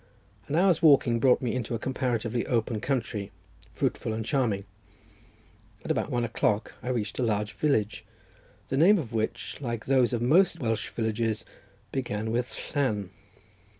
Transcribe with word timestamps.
An 0.47 0.55
hour's 0.55 0.81
walking 0.81 1.19
brought 1.19 1.43
me 1.43 1.53
into 1.53 1.75
a 1.75 1.77
comparatively 1.77 2.47
open 2.47 2.79
country, 2.81 3.29
fruitful 3.71 4.13
and 4.13 4.25
charming. 4.25 4.63
At 5.85 5.91
about 5.91 6.09
one 6.09 6.23
o'clock 6.23 6.73
I 6.81 6.89
reached 6.89 7.19
a 7.19 7.23
large 7.23 7.53
village, 7.53 8.03
the 8.69 8.77
name 8.77 8.97
of 8.97 9.13
which, 9.13 9.57
like 9.61 9.85
those 9.85 10.11
of 10.11 10.23
most 10.23 10.59
Welsh 10.59 10.89
villages, 10.89 11.45
began 11.91 12.31
with 12.31 12.51
Llan. 12.75 13.11